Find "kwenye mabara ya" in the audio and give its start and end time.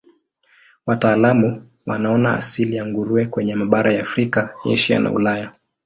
3.25-4.01